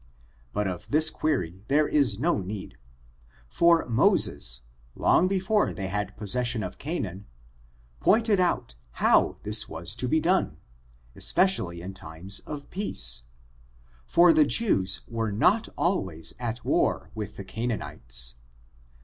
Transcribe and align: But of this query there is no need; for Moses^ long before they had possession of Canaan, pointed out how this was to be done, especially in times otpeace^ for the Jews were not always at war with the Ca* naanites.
But 0.51 0.67
of 0.67 0.87
this 0.87 1.11
query 1.11 1.63
there 1.67 1.87
is 1.87 2.17
no 2.17 2.39
need; 2.39 2.75
for 3.47 3.85
Moses^ 3.87 4.61
long 4.95 5.27
before 5.27 5.73
they 5.73 5.85
had 5.89 6.17
possession 6.17 6.63
of 6.63 6.79
Canaan, 6.79 7.27
pointed 7.99 8.39
out 8.39 8.73
how 8.93 9.37
this 9.43 9.69
was 9.69 9.95
to 9.97 10.07
be 10.07 10.19
done, 10.19 10.57
especially 11.15 11.83
in 11.83 11.93
times 11.93 12.41
otpeace^ 12.47 13.21
for 14.07 14.33
the 14.33 14.43
Jews 14.43 15.01
were 15.07 15.31
not 15.31 15.69
always 15.77 16.33
at 16.39 16.65
war 16.65 17.11
with 17.13 17.37
the 17.37 17.45
Ca* 17.45 17.67
naanites. 17.67 18.33